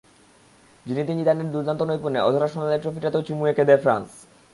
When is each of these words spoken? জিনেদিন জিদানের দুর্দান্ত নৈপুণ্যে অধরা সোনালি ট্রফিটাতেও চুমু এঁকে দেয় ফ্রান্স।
জিনেদিন 0.85 1.15
জিদানের 1.19 1.51
দুর্দান্ত 1.53 1.81
নৈপুণ্যে 1.89 2.25
অধরা 2.27 2.47
সোনালি 2.51 2.77
ট্রফিটাতেও 2.81 3.25
চুমু 3.27 3.43
এঁকে 3.51 3.63
দেয় 3.69 3.81
ফ্রান্স। 3.83 4.09